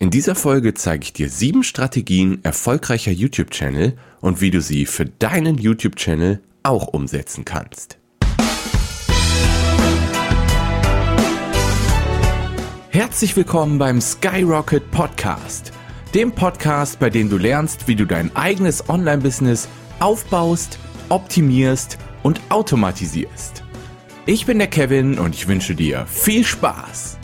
In 0.00 0.10
dieser 0.10 0.36
Folge 0.36 0.74
zeige 0.74 1.02
ich 1.02 1.12
dir 1.12 1.28
sieben 1.28 1.64
Strategien 1.64 2.38
erfolgreicher 2.44 3.10
YouTube-Channel 3.10 3.96
und 4.20 4.40
wie 4.40 4.52
du 4.52 4.60
sie 4.60 4.86
für 4.86 5.06
deinen 5.06 5.58
YouTube-Channel 5.58 6.40
auch 6.62 6.86
umsetzen 6.86 7.44
kannst. 7.44 7.98
Herzlich 12.90 13.36
willkommen 13.36 13.78
beim 13.78 14.00
Skyrocket 14.00 14.88
Podcast, 14.92 15.72
dem 16.14 16.30
Podcast, 16.30 17.00
bei 17.00 17.10
dem 17.10 17.28
du 17.28 17.36
lernst, 17.36 17.88
wie 17.88 17.96
du 17.96 18.06
dein 18.06 18.34
eigenes 18.36 18.88
Online-Business 18.88 19.68
aufbaust, 19.98 20.78
optimierst 21.08 21.98
und 22.22 22.40
automatisierst. 22.50 23.64
Ich 24.26 24.46
bin 24.46 24.58
der 24.58 24.68
Kevin 24.68 25.18
und 25.18 25.34
ich 25.34 25.48
wünsche 25.48 25.74
dir 25.74 26.06
viel 26.06 26.44
Spaß. 26.44 27.17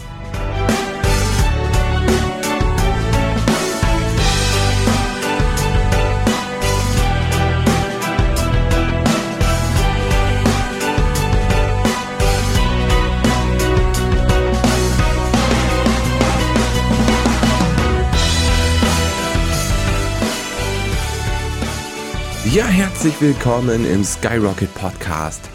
Ja, 22.55 22.67
herzlich 22.67 23.21
willkommen 23.21 23.85
im 23.85 24.05
Skyrocket 24.05 24.73
Podcast. 24.77 25.51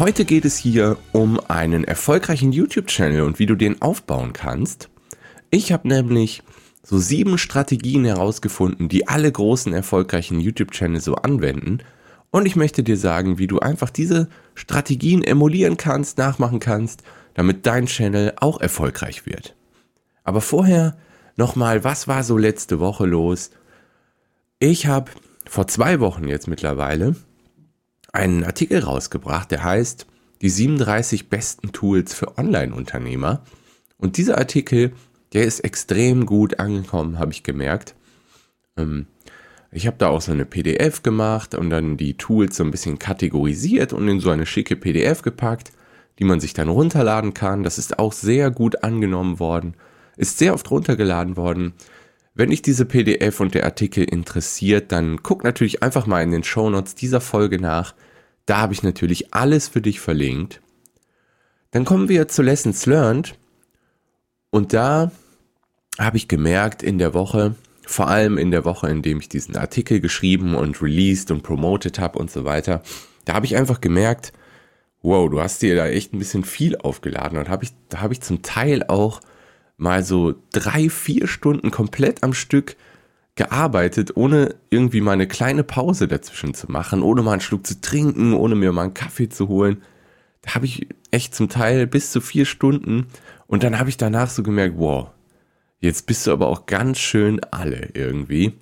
Heute 0.00 0.24
geht 0.24 0.44
es 0.44 0.56
hier 0.56 0.98
um 1.12 1.38
einen 1.46 1.84
erfolgreichen 1.84 2.50
YouTube-Channel 2.50 3.20
und 3.20 3.38
wie 3.38 3.46
du 3.46 3.54
den 3.54 3.80
aufbauen 3.80 4.32
kannst. 4.32 4.90
Ich 5.50 5.70
habe 5.70 5.86
nämlich 5.86 6.42
so 6.82 6.98
sieben 6.98 7.38
Strategien 7.38 8.04
herausgefunden, 8.04 8.88
die 8.88 9.06
alle 9.06 9.30
großen 9.30 9.72
erfolgreichen 9.72 10.40
YouTube-Channel 10.40 11.00
so 11.00 11.14
anwenden. 11.14 11.84
Und 12.32 12.46
ich 12.46 12.56
möchte 12.56 12.82
dir 12.82 12.96
sagen, 12.96 13.38
wie 13.38 13.46
du 13.46 13.60
einfach 13.60 13.90
diese 13.90 14.28
Strategien 14.56 15.22
emulieren 15.22 15.76
kannst, 15.76 16.18
nachmachen 16.18 16.58
kannst, 16.58 17.04
damit 17.34 17.64
dein 17.64 17.86
Channel 17.86 18.32
auch 18.40 18.60
erfolgreich 18.60 19.24
wird. 19.24 19.54
Aber 20.24 20.40
vorher 20.40 20.96
nochmal, 21.36 21.84
was 21.84 22.08
war 22.08 22.24
so 22.24 22.36
letzte 22.36 22.80
Woche 22.80 23.06
los? 23.06 23.52
Ich 24.58 24.88
habe 24.88 25.12
vor 25.50 25.66
zwei 25.66 25.98
Wochen 25.98 26.28
jetzt 26.28 26.46
mittlerweile 26.46 27.16
einen 28.12 28.44
Artikel 28.44 28.84
rausgebracht, 28.84 29.50
der 29.50 29.64
heißt 29.64 30.06
die 30.42 30.48
37 30.48 31.28
besten 31.28 31.72
Tools 31.72 32.14
für 32.14 32.38
Online-Unternehmer. 32.38 33.42
Und 33.98 34.16
dieser 34.16 34.38
Artikel, 34.38 34.92
der 35.32 35.46
ist 35.46 35.58
extrem 35.60 36.24
gut 36.24 36.60
angekommen, 36.60 37.18
habe 37.18 37.32
ich 37.32 37.42
gemerkt. 37.42 37.96
Ähm, 38.76 39.06
ich 39.72 39.88
habe 39.88 39.96
da 39.98 40.10
auch 40.10 40.20
so 40.20 40.30
eine 40.30 40.44
PDF 40.44 41.02
gemacht 41.02 41.56
und 41.56 41.68
dann 41.70 41.96
die 41.96 42.16
Tools 42.16 42.56
so 42.56 42.62
ein 42.62 42.70
bisschen 42.70 43.00
kategorisiert 43.00 43.92
und 43.92 44.06
in 44.06 44.20
so 44.20 44.30
eine 44.30 44.46
schicke 44.46 44.76
PDF 44.76 45.22
gepackt, 45.22 45.72
die 46.20 46.24
man 46.24 46.38
sich 46.38 46.52
dann 46.52 46.68
runterladen 46.68 47.34
kann. 47.34 47.64
Das 47.64 47.76
ist 47.76 47.98
auch 47.98 48.12
sehr 48.12 48.52
gut 48.52 48.84
angenommen 48.84 49.40
worden, 49.40 49.74
ist 50.16 50.38
sehr 50.38 50.54
oft 50.54 50.70
runtergeladen 50.70 51.36
worden. 51.36 51.74
Wenn 52.40 52.48
dich 52.48 52.62
diese 52.62 52.86
PDF 52.86 53.38
und 53.40 53.52
der 53.52 53.64
Artikel 53.64 54.02
interessiert, 54.02 54.92
dann 54.92 55.22
guck 55.22 55.44
natürlich 55.44 55.82
einfach 55.82 56.06
mal 56.06 56.22
in 56.22 56.30
den 56.30 56.42
Shownotes 56.42 56.94
dieser 56.94 57.20
Folge 57.20 57.60
nach. 57.60 57.94
Da 58.46 58.56
habe 58.56 58.72
ich 58.72 58.82
natürlich 58.82 59.34
alles 59.34 59.68
für 59.68 59.82
dich 59.82 60.00
verlinkt. 60.00 60.62
Dann 61.70 61.84
kommen 61.84 62.08
wir 62.08 62.28
zu 62.28 62.40
Lessons 62.40 62.86
Learned. 62.86 63.34
Und 64.48 64.72
da 64.72 65.12
habe 65.98 66.16
ich 66.16 66.28
gemerkt 66.28 66.82
in 66.82 66.96
der 66.96 67.12
Woche, 67.12 67.56
vor 67.86 68.08
allem 68.08 68.38
in 68.38 68.50
der 68.50 68.64
Woche, 68.64 68.88
in 68.88 69.02
dem 69.02 69.20
ich 69.20 69.28
diesen 69.28 69.58
Artikel 69.58 70.00
geschrieben 70.00 70.54
und 70.54 70.80
released 70.80 71.30
und 71.30 71.42
promoted 71.42 71.98
habe 71.98 72.18
und 72.18 72.30
so 72.30 72.46
weiter, 72.46 72.80
da 73.26 73.34
habe 73.34 73.44
ich 73.44 73.54
einfach 73.54 73.82
gemerkt, 73.82 74.32
wow, 75.02 75.28
du 75.28 75.42
hast 75.42 75.60
dir 75.60 75.76
da 75.76 75.88
echt 75.88 76.14
ein 76.14 76.18
bisschen 76.18 76.44
viel 76.44 76.78
aufgeladen 76.78 77.36
und 77.36 77.50
habe 77.50 77.64
ich, 77.64 77.72
da 77.90 78.00
habe 78.00 78.14
ich 78.14 78.22
zum 78.22 78.40
Teil 78.40 78.82
auch 78.84 79.20
mal 79.80 80.04
so 80.04 80.34
drei, 80.52 80.90
vier 80.90 81.26
Stunden 81.26 81.70
komplett 81.70 82.22
am 82.22 82.34
Stück 82.34 82.76
gearbeitet, 83.34 84.16
ohne 84.16 84.54
irgendwie 84.68 85.00
mal 85.00 85.12
eine 85.12 85.26
kleine 85.26 85.64
Pause 85.64 86.06
dazwischen 86.08 86.52
zu 86.52 86.70
machen, 86.70 87.02
ohne 87.02 87.22
mal 87.22 87.32
einen 87.32 87.40
Schluck 87.40 87.66
zu 87.66 87.80
trinken, 87.80 88.34
ohne 88.34 88.54
mir 88.54 88.72
mal 88.72 88.84
einen 88.84 88.94
Kaffee 88.94 89.28
zu 89.28 89.48
holen. 89.48 89.82
Da 90.42 90.54
habe 90.54 90.66
ich 90.66 90.88
echt 91.10 91.34
zum 91.34 91.48
Teil 91.48 91.86
bis 91.86 92.12
zu 92.12 92.20
vier 92.20 92.44
Stunden 92.44 93.06
und 93.46 93.62
dann 93.62 93.78
habe 93.78 93.88
ich 93.88 93.96
danach 93.96 94.28
so 94.28 94.42
gemerkt, 94.42 94.76
wow, 94.78 95.08
jetzt 95.78 96.06
bist 96.06 96.26
du 96.26 96.32
aber 96.32 96.48
auch 96.48 96.66
ganz 96.66 96.98
schön 96.98 97.40
alle 97.50 97.90
irgendwie. 97.94 98.52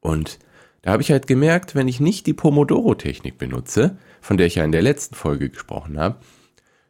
Und 0.00 0.38
da 0.82 0.92
habe 0.92 1.02
ich 1.02 1.10
halt 1.10 1.26
gemerkt, 1.26 1.74
wenn 1.74 1.88
ich 1.88 2.00
nicht 2.00 2.26
die 2.26 2.34
Pomodoro-Technik 2.34 3.38
benutze, 3.38 3.96
von 4.20 4.36
der 4.36 4.46
ich 4.46 4.56
ja 4.56 4.64
in 4.64 4.72
der 4.72 4.82
letzten 4.82 5.14
Folge 5.14 5.48
gesprochen 5.48 5.98
habe, 5.98 6.16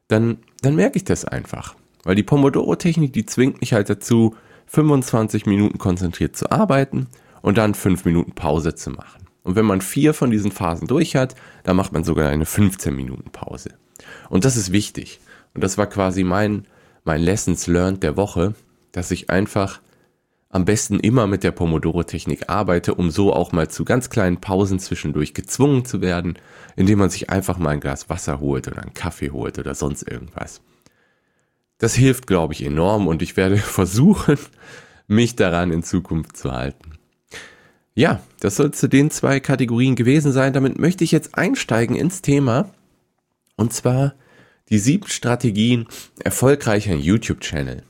dann, 0.08 0.38
dann 0.62 0.74
merke 0.74 0.96
ich 0.96 1.04
das 1.04 1.24
einfach. 1.24 1.76
Weil 2.04 2.14
die 2.14 2.22
Pomodoro-Technik, 2.22 3.12
die 3.12 3.26
zwingt 3.26 3.60
mich 3.60 3.72
halt 3.72 3.88
dazu, 3.88 4.34
25 4.66 5.46
Minuten 5.46 5.78
konzentriert 5.78 6.36
zu 6.36 6.50
arbeiten 6.50 7.06
und 7.42 7.58
dann 7.58 7.74
5 7.74 8.04
Minuten 8.04 8.32
Pause 8.32 8.74
zu 8.74 8.90
machen. 8.90 9.26
Und 9.42 9.56
wenn 9.56 9.66
man 9.66 9.80
vier 9.80 10.14
von 10.14 10.30
diesen 10.30 10.52
Phasen 10.52 10.86
durch 10.86 11.16
hat, 11.16 11.34
dann 11.64 11.76
macht 11.76 11.92
man 11.92 12.04
sogar 12.04 12.28
eine 12.28 12.46
15 12.46 12.94
Minuten 12.94 13.30
Pause. 13.30 13.70
Und 14.28 14.44
das 14.44 14.56
ist 14.56 14.72
wichtig. 14.72 15.20
Und 15.54 15.62
das 15.62 15.78
war 15.78 15.86
quasi 15.86 16.24
mein, 16.24 16.66
mein 17.04 17.20
Lessons 17.20 17.66
learned 17.66 18.02
der 18.02 18.16
Woche, 18.16 18.54
dass 18.92 19.10
ich 19.10 19.30
einfach 19.30 19.80
am 20.48 20.64
besten 20.66 21.00
immer 21.00 21.26
mit 21.26 21.44
der 21.44 21.50
Pomodoro-Technik 21.50 22.50
arbeite, 22.50 22.94
um 22.94 23.10
so 23.10 23.32
auch 23.32 23.52
mal 23.52 23.68
zu 23.68 23.84
ganz 23.84 24.10
kleinen 24.10 24.40
Pausen 24.40 24.78
zwischendurch 24.78 25.32
gezwungen 25.34 25.84
zu 25.84 26.02
werden, 26.02 26.38
indem 26.76 26.98
man 26.98 27.10
sich 27.10 27.30
einfach 27.30 27.58
mal 27.58 27.70
ein 27.70 27.80
Glas 27.80 28.10
Wasser 28.10 28.38
holt 28.38 28.68
oder 28.68 28.82
einen 28.82 28.94
Kaffee 28.94 29.30
holt 29.30 29.58
oder 29.58 29.74
sonst 29.74 30.02
irgendwas. 30.02 30.60
Das 31.82 31.96
hilft, 31.96 32.28
glaube 32.28 32.52
ich, 32.54 32.64
enorm 32.64 33.08
und 33.08 33.22
ich 33.22 33.36
werde 33.36 33.56
versuchen, 33.58 34.38
mich 35.08 35.34
daran 35.34 35.72
in 35.72 35.82
Zukunft 35.82 36.36
zu 36.36 36.52
halten. 36.52 36.92
Ja, 37.96 38.20
das 38.38 38.54
soll 38.54 38.70
zu 38.70 38.88
den 38.88 39.10
zwei 39.10 39.40
Kategorien 39.40 39.96
gewesen 39.96 40.30
sein. 40.30 40.52
Damit 40.52 40.78
möchte 40.78 41.02
ich 41.02 41.10
jetzt 41.10 41.36
einsteigen 41.36 41.96
ins 41.96 42.22
Thema. 42.22 42.70
Und 43.56 43.72
zwar 43.72 44.14
die 44.68 44.78
sieben 44.78 45.08
Strategien 45.08 45.88
erfolgreicher 46.22 46.94
YouTube-Channel. 46.94 47.82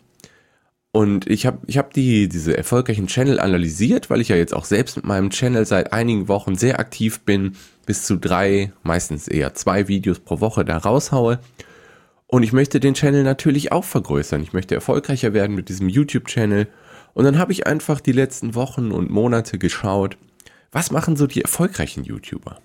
Und 0.91 1.29
ich 1.29 1.45
habe 1.45 1.59
ich 1.67 1.77
hab 1.77 1.93
die, 1.93 2.31
diese 2.31 2.57
erfolgreichen 2.57 3.09
Channel 3.09 3.41
analysiert, 3.41 4.09
weil 4.09 4.23
ich 4.23 4.29
ja 4.29 4.37
jetzt 4.37 4.55
auch 4.55 4.65
selbst 4.65 4.97
mit 4.97 5.05
meinem 5.05 5.29
Channel 5.29 5.67
seit 5.67 5.93
einigen 5.93 6.29
Wochen 6.29 6.57
sehr 6.57 6.81
aktiv 6.81 7.21
bin, 7.21 7.57
bis 7.85 8.07
zu 8.07 8.17
drei, 8.17 8.73
meistens 8.85 9.29
eher 9.29 9.53
zwei 9.53 9.87
Videos 9.87 10.19
pro 10.19 10.41
Woche 10.41 10.65
da 10.65 10.79
raushaue. 10.79 11.41
Und 12.33 12.45
ich 12.45 12.55
möchte 12.55 12.81
den 12.81 12.95
Channel 12.95 13.25
natürlich 13.25 13.73
auch 13.73 13.85
vergrößern. 13.85 14.43
Ich 14.43 14.55
möchte 14.55 14.75
erfolgreicher 14.75 15.35
werden 15.35 15.55
mit 15.55 15.69
diesem 15.69 15.91
YouTube-Channel. 15.91 16.67
Und 17.13 17.25
dann 17.25 17.37
habe 17.37 17.53
ich 17.53 17.67
einfach 17.67 18.01
die 18.01 18.13
letzten 18.13 18.55
Wochen 18.55 18.91
und 18.91 19.11
Monate 19.11 19.59
geschaut, 19.59 20.17
was 20.71 20.91
machen 20.91 21.15
so 21.15 21.27
die 21.27 21.43
erfolgreichen 21.43 22.05
YouTuber? 22.05 22.59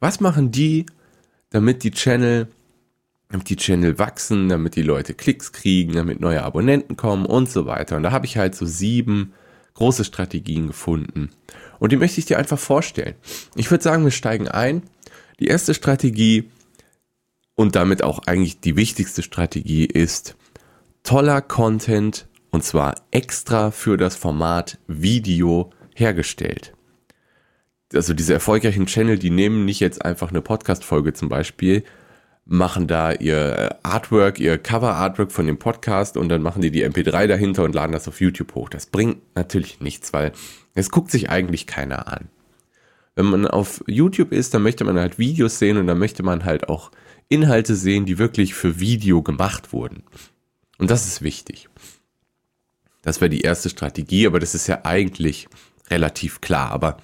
Was 0.00 0.18
machen 0.18 0.50
die, 0.50 0.86
damit 1.50 1.84
die 1.84 1.92
Channel, 1.92 2.48
damit 3.28 3.48
die 3.48 3.54
Channel 3.54 4.00
wachsen, 4.00 4.48
damit 4.48 4.74
die 4.74 4.82
Leute 4.82 5.14
Klicks 5.14 5.52
kriegen, 5.52 5.92
damit 5.92 6.18
neue 6.18 6.42
Abonnenten 6.42 6.96
kommen 6.96 7.26
und 7.26 7.48
so 7.48 7.66
weiter. 7.66 7.96
Und 7.96 8.02
da 8.02 8.10
habe 8.10 8.26
ich 8.26 8.38
halt 8.38 8.56
so 8.56 8.66
sieben 8.66 9.34
große 9.74 10.02
Strategien 10.02 10.66
gefunden. 10.66 11.30
Und 11.78 11.92
die 11.92 11.96
möchte 11.96 12.18
ich 12.18 12.26
dir 12.26 12.38
einfach 12.38 12.58
vorstellen. 12.58 13.14
Ich 13.54 13.70
würde 13.70 13.84
sagen, 13.84 14.02
wir 14.02 14.10
steigen 14.10 14.48
ein. 14.48 14.82
Die 15.38 15.46
erste 15.46 15.74
Strategie 15.74 16.50
und 17.60 17.76
damit 17.76 18.02
auch 18.02 18.20
eigentlich 18.20 18.60
die 18.60 18.74
wichtigste 18.74 19.22
Strategie 19.22 19.84
ist 19.84 20.34
toller 21.02 21.42
Content 21.42 22.26
und 22.50 22.64
zwar 22.64 22.94
extra 23.10 23.70
für 23.70 23.98
das 23.98 24.16
Format 24.16 24.78
Video 24.86 25.68
hergestellt. 25.94 26.72
Also 27.92 28.14
diese 28.14 28.32
erfolgreichen 28.32 28.86
Channel, 28.86 29.18
die 29.18 29.28
nehmen 29.28 29.66
nicht 29.66 29.78
jetzt 29.78 30.02
einfach 30.02 30.30
eine 30.30 30.40
Podcast-Folge 30.40 31.12
zum 31.12 31.28
Beispiel, 31.28 31.84
machen 32.46 32.86
da 32.86 33.12
ihr 33.12 33.76
Artwork, 33.82 34.40
ihr 34.40 34.56
Cover-Artwork 34.56 35.30
von 35.30 35.46
dem 35.46 35.58
Podcast 35.58 36.16
und 36.16 36.30
dann 36.30 36.40
machen 36.40 36.62
die 36.62 36.70
die 36.70 36.86
MP3 36.86 37.26
dahinter 37.26 37.64
und 37.64 37.74
laden 37.74 37.92
das 37.92 38.08
auf 38.08 38.22
YouTube 38.22 38.54
hoch. 38.54 38.70
Das 38.70 38.86
bringt 38.86 39.18
natürlich 39.34 39.80
nichts, 39.80 40.14
weil 40.14 40.32
es 40.72 40.90
guckt 40.90 41.10
sich 41.10 41.28
eigentlich 41.28 41.66
keiner 41.66 42.10
an. 42.10 42.30
Wenn 43.20 43.26
man 43.26 43.46
auf 43.46 43.84
YouTube 43.86 44.32
ist, 44.32 44.54
dann 44.54 44.62
möchte 44.62 44.82
man 44.82 44.98
halt 44.98 45.18
Videos 45.18 45.58
sehen 45.58 45.76
und 45.76 45.86
dann 45.86 45.98
möchte 45.98 46.22
man 46.22 46.46
halt 46.46 46.70
auch 46.70 46.90
Inhalte 47.28 47.76
sehen, 47.76 48.06
die 48.06 48.16
wirklich 48.16 48.54
für 48.54 48.80
Video 48.80 49.20
gemacht 49.20 49.74
wurden. 49.74 50.04
Und 50.78 50.90
das 50.90 51.06
ist 51.06 51.20
wichtig. 51.20 51.68
Das 53.02 53.20
wäre 53.20 53.28
die 53.28 53.42
erste 53.42 53.68
Strategie, 53.68 54.26
aber 54.26 54.40
das 54.40 54.54
ist 54.54 54.68
ja 54.68 54.86
eigentlich 54.86 55.48
relativ 55.90 56.40
klar, 56.40 56.70
aber 56.70 56.96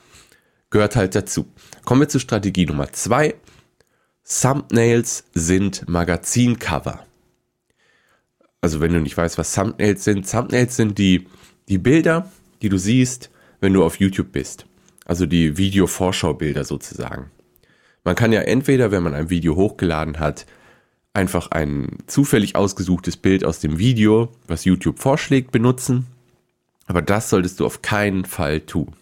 gehört 0.70 0.96
halt 0.96 1.14
dazu. 1.14 1.52
Kommen 1.84 2.00
wir 2.00 2.08
zu 2.08 2.18
Strategie 2.18 2.64
Nummer 2.64 2.90
zwei. 2.92 3.34
Thumbnails 4.24 5.24
sind 5.34 5.86
Magazincover. 5.86 7.04
Also 8.62 8.80
wenn 8.80 8.94
du 8.94 9.02
nicht 9.02 9.18
weißt, 9.18 9.36
was 9.36 9.52
Thumbnails 9.52 10.02
sind, 10.02 10.30
Thumbnails 10.30 10.76
sind 10.76 10.96
die 10.96 11.26
die 11.68 11.76
Bilder, 11.76 12.32
die 12.62 12.70
du 12.70 12.78
siehst, 12.78 13.28
wenn 13.60 13.74
du 13.74 13.84
auf 13.84 14.00
YouTube 14.00 14.32
bist. 14.32 14.64
Also 15.06 15.24
die 15.24 15.56
Video-Vorschaubilder 15.56 16.64
sozusagen. 16.64 17.30
Man 18.04 18.16
kann 18.16 18.32
ja 18.32 18.42
entweder, 18.42 18.90
wenn 18.90 19.04
man 19.04 19.14
ein 19.14 19.30
Video 19.30 19.56
hochgeladen 19.56 20.18
hat, 20.18 20.46
einfach 21.14 21.50
ein 21.52 21.98
zufällig 22.06 22.56
ausgesuchtes 22.56 23.16
Bild 23.16 23.44
aus 23.44 23.60
dem 23.60 23.78
Video, 23.78 24.28
was 24.46 24.64
YouTube 24.64 24.98
vorschlägt, 24.98 25.52
benutzen. 25.52 26.06
Aber 26.86 27.02
das 27.02 27.30
solltest 27.30 27.60
du 27.60 27.66
auf 27.66 27.82
keinen 27.82 28.24
Fall 28.24 28.60
tun. 28.60 28.92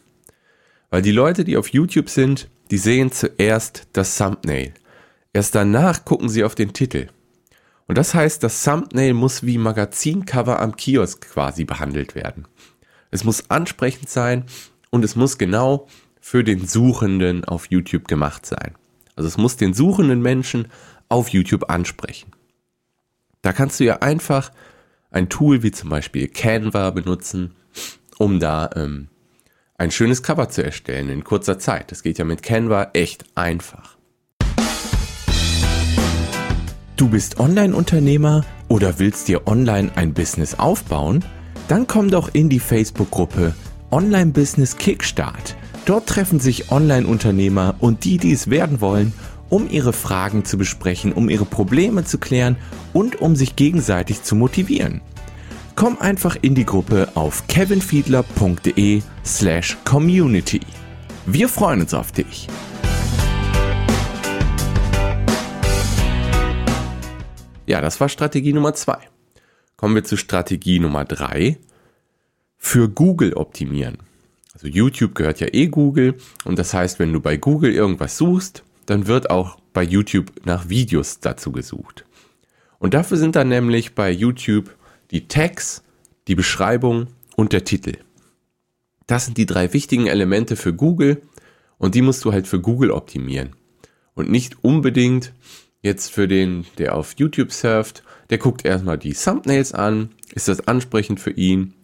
Weil 0.91 1.03
die 1.03 1.11
Leute, 1.11 1.45
die 1.45 1.57
auf 1.57 1.69
YouTube 1.69 2.09
sind, 2.09 2.49
die 2.71 2.79
sehen 2.79 3.11
zuerst 3.11 3.89
das 3.95 4.17
Thumbnail. 4.17 4.73
Erst 5.33 5.55
danach 5.55 6.05
gucken 6.05 6.29
sie 6.29 6.45
auf 6.45 6.55
den 6.55 6.73
Titel. 6.73 7.09
Und 7.87 7.99
das 7.99 8.15
heißt, 8.15 8.43
das 8.43 8.63
Thumbnail 8.63 9.15
muss 9.15 9.45
wie 9.45 9.59
Magazincover 9.59 10.61
am 10.61 10.77
Kiosk 10.77 11.31
quasi 11.33 11.65
behandelt 11.65 12.15
werden. 12.15 12.47
Es 13.11 13.25
muss 13.25 13.51
ansprechend 13.51 14.09
sein 14.09 14.45
und 14.95 15.05
es 15.05 15.17
muss 15.17 15.39
genau 15.39 15.89
für 16.21 16.45
den 16.45 16.69
Suchenden 16.69 17.45
auf 17.45 17.67
YouTube 17.69 18.07
gemacht 18.07 18.47
sein. 18.47 18.77
Also 19.17 19.27
es 19.27 19.37
muss 19.37 19.57
den 19.57 19.75
suchenden 19.75 20.23
Menschen 20.23 20.69
auf 21.09 21.31
YouTube 21.31 21.69
ansprechen. 21.69 22.31
Da 23.43 23.53
kannst 23.53 23.81
du 23.81 23.85
ja 23.85 24.03
einfach 24.03 24.53
ein 25.11 25.29
Tool 25.29 25.65
wie 25.65 25.73
zum 25.73 25.91
Beispiel 25.91 26.29
Canva 26.29 26.91
benutzen, 26.91 27.57
um 28.19 28.39
da 28.39 28.71
ähm, 28.77 29.09
ein 29.77 29.91
schönes 29.91 30.23
Cover 30.23 30.49
zu 30.49 30.63
erstellen 30.63 31.09
in 31.09 31.25
kurzer 31.25 31.59
Zeit. 31.59 31.91
Das 31.91 32.05
geht 32.05 32.19
ja 32.19 32.25
mit 32.25 32.45
Canva 32.45 32.91
echt 32.93 33.25
einfach. 33.35 33.97
Du 36.97 37.09
bist 37.09 37.41
Online-Unternehmer 37.41 38.45
oder 38.69 39.01
willst 39.01 39.27
dir 39.27 39.49
online 39.49 39.91
ein 39.97 40.15
Business 40.15 40.55
aufbauen? 40.55 41.25
Dann 41.67 41.89
komm 41.89 42.13
doch 42.13 42.33
in 42.33 42.49
die 42.49 42.61
Facebook-Gruppe 42.61 43.55
Online 43.95 44.33
Business 44.33 44.77
Kickstart. 44.77 45.55
Dort 45.85 46.09
treffen 46.09 46.41
sich 46.41 46.73
Online-Unternehmer 46.73 47.77
und 47.79 48.03
die, 48.03 48.19
die 48.19 48.33
es 48.33 48.51
werden 48.51 48.81
wollen, 48.81 49.13
um 49.51 49.71
ihre 49.71 49.93
Fragen 49.93 50.45
zu 50.45 50.59
besprechen, 50.59 51.13
um 51.13 51.31
ihre 51.31 51.45
Probleme 51.45 52.03
zu 52.03 52.19
klären 52.19 52.57
und 52.93 53.21
um 53.21 53.37
sich 53.37 53.55
gegenseitig 53.55 54.25
zu 54.25 54.35
motivieren. 54.35 55.01
Komm 55.77 55.97
einfach 56.01 56.37
in 56.43 56.57
die 56.57 56.67
Gruppe 56.67 57.13
auf 57.15 57.47
kevinfiedler.de 57.47 59.03
slash 59.25 59.77
community. 59.85 60.63
Wir 61.27 61.49
freuen 61.49 61.83
uns 61.83 61.95
auf 61.95 62.11
dich. 62.11 62.49
Ja, 67.67 67.81
das 67.81 68.01
war 68.01 68.09
Strategie 68.09 68.55
Nummer 68.55 68.75
zwei. 68.75 68.99
Kommen 69.77 69.95
wir 69.95 70.03
zu 70.03 70.17
Strategie 70.17 70.81
Nummer 70.81 71.05
drei. 71.05 71.61
Für 72.67 72.89
Google 72.89 73.35
optimieren. 73.35 73.99
Also 74.55 74.69
YouTube 74.69 75.15
gehört 75.15 75.39
ja 75.39 75.49
eh 75.53 75.67
Google 75.67 76.15
und 76.45 76.59
das 76.59 76.73
heißt, 76.73 76.99
wenn 76.99 77.13
du 77.13 77.21
bei 77.21 77.37
Google 77.37 77.73
irgendwas 77.73 78.17
suchst, 78.17 78.65
dann 78.87 79.07
wird 79.07 79.29
auch 79.29 79.59
bei 79.75 79.83
YouTube 79.83 80.33
nach 80.47 80.71
Videos 80.71 81.21
dazu 81.21 81.53
gesucht. 81.53 82.07
Und 82.79 82.95
dafür 82.95 83.19
sind 83.19 83.37
dann 83.37 83.49
nämlich 83.49 83.95
bei 83.95 84.11
YouTube 84.11 84.75
die 85.11 85.29
Tags, 85.29 85.85
die 86.27 86.35
Beschreibung 86.35 87.09
und 87.37 87.53
der 87.53 87.65
Titel. 87.65 87.99
Das 89.07 89.27
sind 89.27 89.37
die 89.37 89.47
drei 89.47 89.73
wichtigen 89.75 90.07
Elemente 90.07 90.57
für 90.57 90.73
Google 90.73 91.21
und 91.77 91.95
die 91.95 92.03
musst 92.03 92.25
du 92.25 92.33
halt 92.33 92.49
für 92.49 92.61
Google 92.61 92.91
optimieren. 92.91 93.51
Und 94.15 94.31
nicht 94.31 94.65
unbedingt 94.65 95.35
jetzt 95.83 96.11
für 96.11 96.27
den, 96.27 96.65
der 96.79 96.97
auf 96.97 97.15
YouTube 97.19 97.53
surft, 97.53 98.03
der 98.31 98.39
guckt 98.39 98.65
erstmal 98.65 98.97
die 98.99 99.13
Thumbnails 99.13 99.75
an, 99.75 100.09
ist 100.33 100.49
das 100.49 100.67
ansprechend 100.67 101.21
für 101.21 101.33
ihn. 101.33 101.75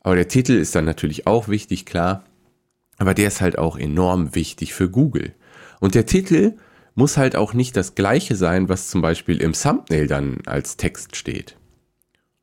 Aber 0.00 0.14
der 0.14 0.28
Titel 0.28 0.52
ist 0.52 0.74
dann 0.74 0.84
natürlich 0.84 1.26
auch 1.26 1.48
wichtig, 1.48 1.86
klar. 1.86 2.24
Aber 2.96 3.14
der 3.14 3.28
ist 3.28 3.40
halt 3.40 3.58
auch 3.58 3.78
enorm 3.78 4.34
wichtig 4.34 4.74
für 4.74 4.90
Google. 4.90 5.34
Und 5.80 5.94
der 5.94 6.06
Titel 6.06 6.56
muss 6.94 7.16
halt 7.16 7.36
auch 7.36 7.54
nicht 7.54 7.76
das 7.76 7.94
gleiche 7.94 8.34
sein, 8.34 8.68
was 8.68 8.88
zum 8.88 9.00
Beispiel 9.00 9.40
im 9.40 9.52
Thumbnail 9.52 10.08
dann 10.08 10.38
als 10.46 10.76
Text 10.76 11.14
steht. 11.14 11.56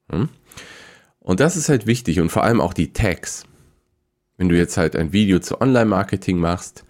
Hm? 0.10 0.30
Und 1.19 1.40
das 1.40 1.57
ist 1.57 1.69
halt 1.69 1.88
wichtig 1.88 2.19
und 2.19 2.30
vor 2.30 2.44
allem 2.44 2.62
auch 2.62 2.74
die 2.74 2.94
Tags. 2.94 3.46
Wenn 4.38 4.50
du 4.50 4.56
jetzt 4.56 4.78
halt 4.78 4.96
ein 4.96 5.12
Video 5.12 5.40
zu 5.40 5.60
Online-Marketing 5.60 6.38
machst, 6.38 6.86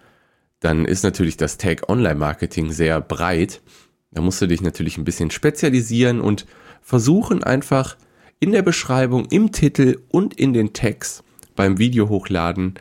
dann 0.60 0.84
ist 0.84 1.04
natürlich 1.04 1.36
das 1.36 1.58
Tag 1.58 1.88
Online-Marketing 1.88 2.70
sehr 2.70 3.00
breit. 3.00 3.62
Da 4.10 4.20
musst 4.20 4.40
du 4.40 4.46
dich 4.46 4.60
natürlich 4.60 4.98
ein 4.98 5.04
bisschen 5.04 5.30
spezialisieren 5.30 6.20
und 6.20 6.46
versuchen 6.82 7.42
einfach 7.42 7.96
in 8.40 8.52
der 8.52 8.62
Beschreibung, 8.62 9.26
im 9.30 9.52
Titel 9.52 9.98
und 10.08 10.34
in 10.34 10.52
den 10.52 10.72
Tags 10.72 11.22
beim 11.54 11.78
Video 11.78 12.08
hochladen 12.08 12.74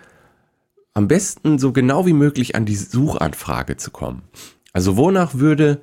am 0.94 1.10
besten 1.10 1.60
so 1.60 1.74
genau 1.74 2.06
wie 2.06 2.14
möglich 2.14 2.56
an 2.56 2.66
die 2.66 2.76
Suchanfrage 2.76 3.76
zu 3.78 3.92
kommen. 3.92 4.24
Also 4.72 4.98
wonach 4.98 5.36
würde 5.36 5.82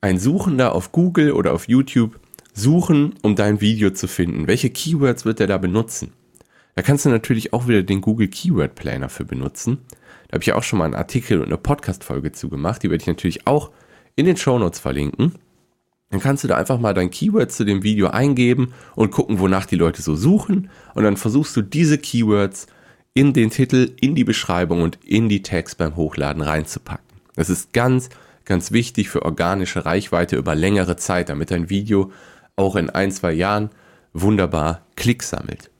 ein 0.00 0.18
Suchender 0.18 0.74
auf 0.74 0.92
Google 0.92 1.32
oder 1.32 1.52
auf 1.52 1.68
YouTube 1.68 2.20
suchen, 2.52 3.14
um 3.22 3.36
dein 3.36 3.60
Video 3.60 3.90
zu 3.90 4.06
finden? 4.06 4.46
Welche 4.46 4.70
Keywords 4.70 5.24
wird 5.24 5.40
er 5.40 5.46
da 5.46 5.58
benutzen? 5.58 6.12
Da 6.74 6.82
kannst 6.82 7.04
du 7.04 7.08
natürlich 7.08 7.52
auch 7.52 7.68
wieder 7.68 7.82
den 7.82 8.00
Google 8.00 8.28
Keyword 8.28 8.74
Planner 8.74 9.08
für 9.08 9.24
benutzen. 9.24 9.78
Da 10.28 10.34
habe 10.34 10.42
ich 10.42 10.52
auch 10.52 10.62
schon 10.62 10.78
mal 10.78 10.84
einen 10.84 10.94
Artikel 10.94 11.40
und 11.40 11.46
eine 11.46 11.56
Podcast-Folge 11.56 12.32
zu 12.32 12.48
gemacht. 12.48 12.82
Die 12.82 12.90
werde 12.90 13.02
ich 13.02 13.08
natürlich 13.08 13.46
auch 13.46 13.70
in 14.14 14.26
den 14.26 14.36
Show 14.36 14.58
Notes 14.58 14.78
verlinken. 14.78 15.34
Dann 16.10 16.20
kannst 16.20 16.42
du 16.42 16.48
da 16.48 16.56
einfach 16.56 16.78
mal 16.78 16.92
dein 16.92 17.10
Keyword 17.10 17.52
zu 17.52 17.64
dem 17.64 17.82
Video 17.84 18.08
eingeben 18.08 18.74
und 18.96 19.12
gucken, 19.12 19.38
wonach 19.38 19.64
die 19.64 19.76
Leute 19.76 20.02
so 20.02 20.16
suchen. 20.16 20.68
Und 20.94 21.04
dann 21.04 21.16
versuchst 21.16 21.56
du 21.56 21.62
diese 21.62 21.98
Keywords 21.98 22.66
in 23.14 23.32
den 23.32 23.50
Titel, 23.50 23.92
in 24.00 24.16
die 24.16 24.24
Beschreibung 24.24 24.82
und 24.82 24.98
in 25.04 25.28
die 25.28 25.42
Tags 25.42 25.76
beim 25.76 25.96
Hochladen 25.96 26.42
reinzupacken. 26.42 27.06
Das 27.36 27.48
ist 27.48 27.72
ganz, 27.72 28.08
ganz 28.44 28.72
wichtig 28.72 29.08
für 29.08 29.22
organische 29.22 29.86
Reichweite 29.86 30.36
über 30.36 30.56
längere 30.56 30.96
Zeit, 30.96 31.28
damit 31.28 31.52
dein 31.52 31.70
Video 31.70 32.10
auch 32.56 32.74
in 32.74 32.90
ein, 32.90 33.12
zwei 33.12 33.32
Jahren 33.32 33.70
wunderbar 34.12 34.86
Klicks 34.96 35.30
sammelt. 35.30 35.70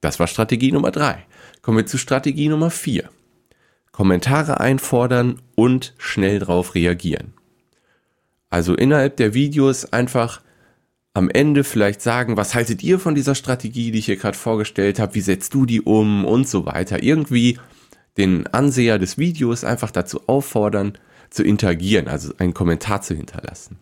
Das 0.00 0.20
war 0.20 0.28
Strategie 0.28 0.70
Nummer 0.70 0.92
drei. 0.92 1.26
Kommen 1.62 1.78
wir 1.78 1.86
zu 1.86 1.98
Strategie 1.98 2.48
Nummer 2.48 2.70
vier. 2.70 3.10
Kommentare 3.90 4.60
einfordern 4.60 5.40
und 5.56 5.94
schnell 5.98 6.38
darauf 6.38 6.74
reagieren. 6.74 7.32
Also 8.50 8.74
innerhalb 8.74 9.16
der 9.16 9.34
Videos 9.34 9.92
einfach 9.92 10.40
am 11.14 11.30
Ende 11.30 11.64
vielleicht 11.64 12.02
sagen, 12.02 12.36
was 12.36 12.54
haltet 12.54 12.82
ihr 12.82 12.98
von 12.98 13.14
dieser 13.14 13.34
Strategie, 13.34 13.90
die 13.90 13.98
ich 13.98 14.06
hier 14.06 14.16
gerade 14.16 14.36
vorgestellt 14.36 14.98
habe, 14.98 15.14
wie 15.14 15.22
setzt 15.22 15.54
du 15.54 15.64
die 15.64 15.80
um 15.80 16.24
und 16.24 16.46
so 16.46 16.66
weiter. 16.66 17.02
Irgendwie 17.02 17.58
den 18.16 18.46
Anseher 18.48 18.98
des 18.98 19.18
Videos 19.18 19.64
einfach 19.64 19.90
dazu 19.90 20.20
auffordern, 20.26 20.98
zu 21.30 21.42
interagieren, 21.42 22.08
also 22.08 22.32
einen 22.38 22.54
Kommentar 22.54 23.02
zu 23.02 23.14
hinterlassen. 23.14 23.78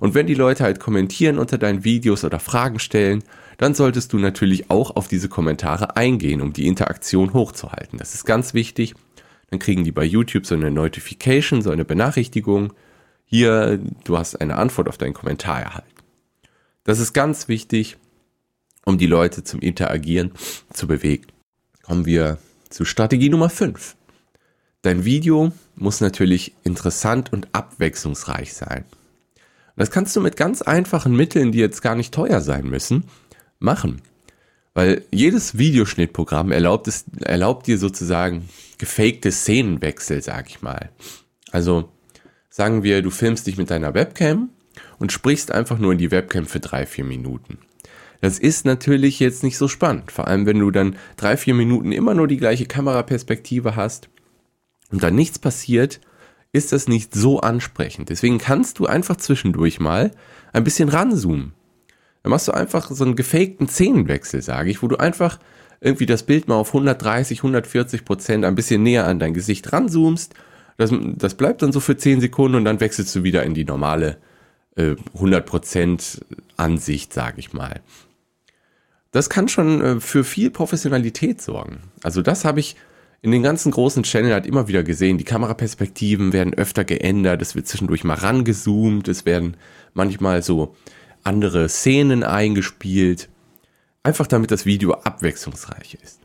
Und 0.00 0.14
wenn 0.14 0.26
die 0.26 0.34
Leute 0.34 0.64
halt 0.64 0.80
kommentieren 0.80 1.38
unter 1.38 1.58
deinen 1.58 1.84
Videos 1.84 2.24
oder 2.24 2.40
Fragen 2.40 2.78
stellen, 2.78 3.22
dann 3.58 3.74
solltest 3.74 4.12
du 4.12 4.18
natürlich 4.18 4.70
auch 4.70 4.96
auf 4.96 5.08
diese 5.08 5.28
Kommentare 5.28 5.96
eingehen, 5.96 6.40
um 6.40 6.52
die 6.52 6.66
Interaktion 6.66 7.34
hochzuhalten. 7.34 7.98
Das 7.98 8.14
ist 8.14 8.24
ganz 8.24 8.54
wichtig. 8.54 8.94
Dann 9.50 9.58
kriegen 9.58 9.84
die 9.84 9.92
bei 9.92 10.04
YouTube 10.04 10.46
so 10.46 10.54
eine 10.54 10.70
Notification, 10.70 11.60
so 11.60 11.70
eine 11.70 11.84
Benachrichtigung. 11.84 12.72
Hier, 13.32 13.78
du 14.02 14.18
hast 14.18 14.40
eine 14.40 14.56
Antwort 14.56 14.88
auf 14.88 14.98
deinen 14.98 15.14
Kommentar 15.14 15.60
erhalten. 15.60 15.86
Das 16.82 16.98
ist 16.98 17.12
ganz 17.12 17.46
wichtig, 17.46 17.96
um 18.84 18.98
die 18.98 19.06
Leute 19.06 19.44
zum 19.44 19.60
Interagieren 19.60 20.32
zu 20.72 20.88
bewegen. 20.88 21.26
Kommen 21.84 22.06
wir 22.06 22.38
zu 22.70 22.84
Strategie 22.84 23.28
Nummer 23.28 23.48
5. 23.48 23.94
Dein 24.82 25.04
Video 25.04 25.52
muss 25.76 26.00
natürlich 26.00 26.54
interessant 26.64 27.32
und 27.32 27.46
abwechslungsreich 27.52 28.52
sein. 28.52 28.84
Das 29.76 29.92
kannst 29.92 30.16
du 30.16 30.20
mit 30.20 30.36
ganz 30.36 30.60
einfachen 30.60 31.14
Mitteln, 31.14 31.52
die 31.52 31.58
jetzt 31.58 31.82
gar 31.82 31.94
nicht 31.94 32.12
teuer 32.12 32.40
sein 32.40 32.68
müssen, 32.68 33.04
machen. 33.60 34.02
Weil 34.74 35.04
jedes 35.12 35.56
Videoschnittprogramm 35.56 36.50
erlaubt, 36.50 36.88
es, 36.88 37.04
erlaubt 37.20 37.68
dir 37.68 37.78
sozusagen 37.78 38.48
gefakte 38.78 39.30
Szenenwechsel, 39.30 40.20
sag 40.20 40.50
ich 40.50 40.62
mal. 40.62 40.90
Also 41.52 41.90
sagen 42.50 42.82
wir, 42.82 43.00
du 43.00 43.10
filmst 43.10 43.46
dich 43.46 43.56
mit 43.56 43.70
deiner 43.70 43.94
Webcam 43.94 44.50
und 44.98 45.12
sprichst 45.12 45.52
einfach 45.52 45.78
nur 45.78 45.92
in 45.92 45.98
die 45.98 46.10
Webcam 46.10 46.46
für 46.46 46.60
drei, 46.60 46.84
vier 46.84 47.04
Minuten. 47.04 47.58
Das 48.20 48.38
ist 48.38 48.66
natürlich 48.66 49.18
jetzt 49.18 49.42
nicht 49.42 49.56
so 49.56 49.66
spannend, 49.66 50.12
vor 50.12 50.28
allem 50.28 50.44
wenn 50.44 50.58
du 50.58 50.70
dann 50.70 50.96
drei, 51.16 51.36
vier 51.38 51.54
Minuten 51.54 51.92
immer 51.92 52.12
nur 52.12 52.28
die 52.28 52.36
gleiche 52.36 52.66
Kameraperspektive 52.66 53.76
hast 53.76 54.10
und 54.90 55.02
dann 55.02 55.14
nichts 55.14 55.38
passiert, 55.38 56.00
ist 56.52 56.72
das 56.72 56.88
nicht 56.88 57.14
so 57.14 57.40
ansprechend. 57.40 58.10
Deswegen 58.10 58.38
kannst 58.38 58.78
du 58.78 58.86
einfach 58.86 59.16
zwischendurch 59.16 59.80
mal 59.80 60.10
ein 60.52 60.64
bisschen 60.64 60.88
ranzoomen. 60.88 61.52
Dann 62.22 62.30
machst 62.30 62.48
du 62.48 62.52
einfach 62.52 62.90
so 62.90 63.04
einen 63.04 63.16
gefakten 63.16 63.68
Szenenwechsel, 63.68 64.42
sage 64.42 64.70
ich, 64.70 64.82
wo 64.82 64.88
du 64.88 64.96
einfach 64.96 65.38
irgendwie 65.80 66.06
das 66.06 66.24
Bild 66.24 66.48
mal 66.48 66.56
auf 66.56 66.68
130, 66.68 67.38
140 67.38 68.04
Prozent 68.04 68.44
ein 68.44 68.54
bisschen 68.54 68.82
näher 68.82 69.06
an 69.06 69.18
dein 69.18 69.32
Gesicht 69.32 69.72
ranzoomst. 69.72 70.34
Das, 70.80 70.92
das 71.16 71.34
bleibt 71.34 71.60
dann 71.60 71.72
so 71.72 71.80
für 71.80 71.96
10 71.96 72.22
Sekunden 72.22 72.56
und 72.56 72.64
dann 72.64 72.80
wechselst 72.80 73.14
du 73.14 73.22
wieder 73.22 73.42
in 73.42 73.52
die 73.52 73.64
normale 73.66 74.16
100% 74.76 76.20
äh, 76.20 76.36
Ansicht, 76.56 77.12
sage 77.12 77.38
ich 77.38 77.52
mal. 77.52 77.80
das 79.10 79.28
kann 79.28 79.48
schon 79.48 79.82
äh, 79.82 80.00
für 80.00 80.24
viel 80.24 80.50
Professionalität 80.50 81.42
sorgen. 81.42 81.80
Also 82.02 82.22
das 82.22 82.44
habe 82.44 82.60
ich 82.60 82.76
in 83.20 83.30
den 83.32 83.42
ganzen 83.42 83.72
großen 83.72 84.04
Channel 84.04 84.32
halt 84.32 84.46
immer 84.46 84.68
wieder 84.68 84.82
gesehen. 84.82 85.18
Die 85.18 85.24
Kameraperspektiven 85.24 86.32
werden 86.32 86.54
öfter 86.54 86.84
geändert, 86.84 87.42
es 87.42 87.54
wird 87.54 87.66
zwischendurch 87.66 88.04
mal 88.04 88.14
rangezoomt, 88.14 89.08
es 89.08 89.26
werden 89.26 89.56
manchmal 89.92 90.42
so 90.42 90.74
andere 91.24 91.68
Szenen 91.68 92.22
eingespielt. 92.22 93.28
Einfach 94.02 94.26
damit 94.26 94.50
das 94.50 94.64
Video 94.64 94.94
abwechslungsreich 94.94 95.98
ist. 96.02 96.20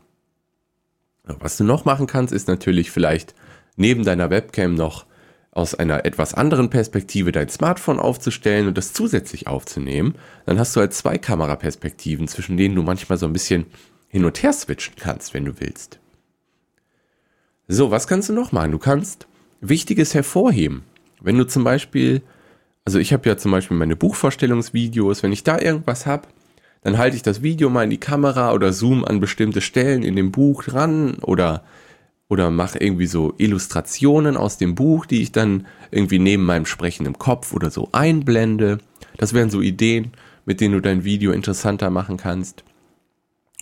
Was 1.24 1.58
du 1.58 1.64
noch 1.64 1.84
machen 1.84 2.06
kannst, 2.06 2.32
ist 2.32 2.48
natürlich 2.48 2.90
vielleicht 2.90 3.34
neben 3.76 4.04
deiner 4.04 4.30
Webcam 4.30 4.74
noch 4.74 5.06
aus 5.52 5.74
einer 5.74 6.04
etwas 6.04 6.34
anderen 6.34 6.68
Perspektive 6.68 7.32
dein 7.32 7.48
Smartphone 7.48 7.98
aufzustellen 7.98 8.68
und 8.68 8.76
das 8.76 8.92
zusätzlich 8.92 9.46
aufzunehmen. 9.46 10.14
Dann 10.44 10.58
hast 10.58 10.76
du 10.76 10.80
halt 10.80 10.92
zwei 10.92 11.16
Kameraperspektiven, 11.16 12.28
zwischen 12.28 12.58
denen 12.58 12.74
du 12.74 12.82
manchmal 12.82 13.16
so 13.16 13.24
ein 13.26 13.32
bisschen 13.32 13.64
hin 14.08 14.26
und 14.26 14.42
her 14.42 14.52
switchen 14.52 14.94
kannst, 14.98 15.32
wenn 15.32 15.46
du 15.46 15.58
willst. 15.58 15.98
So, 17.68 17.90
was 17.90 18.06
kannst 18.06 18.28
du 18.28 18.34
noch 18.34 18.52
machen? 18.52 18.72
Du 18.72 18.78
kannst 18.78 19.26
Wichtiges 19.60 20.14
hervorheben. 20.14 20.84
Wenn 21.20 21.38
du 21.38 21.44
zum 21.44 21.64
Beispiel, 21.64 22.20
also 22.84 22.98
ich 22.98 23.12
habe 23.14 23.28
ja 23.28 23.38
zum 23.38 23.50
Beispiel 23.50 23.76
meine 23.76 23.96
Buchvorstellungsvideos, 23.96 25.22
wenn 25.22 25.32
ich 25.32 25.42
da 25.42 25.58
irgendwas 25.58 26.04
habe, 26.04 26.28
dann 26.82 26.98
halte 26.98 27.16
ich 27.16 27.22
das 27.22 27.42
Video 27.42 27.70
mal 27.70 27.84
in 27.84 27.90
die 27.90 27.98
Kamera 27.98 28.52
oder 28.52 28.72
zoom 28.72 29.04
an 29.04 29.20
bestimmte 29.20 29.60
Stellen 29.60 30.02
in 30.02 30.14
dem 30.14 30.30
Buch 30.30 30.64
dran 30.64 31.16
oder, 31.22 31.64
oder 32.28 32.50
mache 32.50 32.78
irgendwie 32.78 33.06
so 33.06 33.34
Illustrationen 33.38 34.36
aus 34.36 34.58
dem 34.58 34.74
Buch, 34.74 35.06
die 35.06 35.22
ich 35.22 35.32
dann 35.32 35.66
irgendwie 35.90 36.18
neben 36.18 36.44
meinem 36.44 36.66
sprechenden 36.66 37.18
Kopf 37.18 37.52
oder 37.52 37.70
so 37.70 37.88
einblende. 37.92 38.78
Das 39.16 39.32
wären 39.32 39.50
so 39.50 39.60
Ideen, 39.60 40.12
mit 40.44 40.60
denen 40.60 40.74
du 40.74 40.80
dein 40.80 41.04
Video 41.04 41.32
interessanter 41.32 41.90
machen 41.90 42.16
kannst. 42.16 42.64